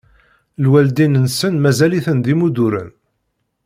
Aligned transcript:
Lwaldin-nsen 0.63 1.53
mazal-iten 1.61 2.17
d 2.25 2.27
imudduren. 2.33 2.89